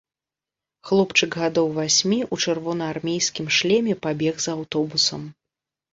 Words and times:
Хлопчык 0.89 1.31
гадоў 1.41 1.67
васьмі 1.75 2.19
ў 2.33 2.45
чырвонаармейскім 2.45 3.45
шлеме 3.59 3.93
пабег 4.07 4.35
за 4.47 4.51
аўтобусам. 4.59 5.21